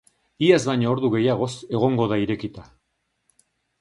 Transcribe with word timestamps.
Iaz 0.45 0.59
baino 0.69 0.87
ordu 0.93 1.11
gehiagoz 1.15 1.51
egongo 1.81 2.07
da 2.13 2.21
irekita. 2.23 2.65